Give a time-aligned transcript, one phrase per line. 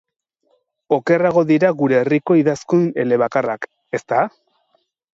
[0.97, 3.73] Okerrago dira gure herriko idazkun elebakarrak,
[4.03, 4.27] ezta?